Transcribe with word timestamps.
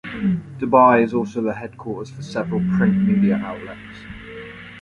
Dubai 0.57 1.03
is 1.03 1.13
also 1.13 1.43
the 1.43 1.53
headquarters 1.53 2.09
for 2.09 2.23
several 2.23 2.59
print 2.75 3.07
media 3.07 3.35
outlets. 3.35 3.99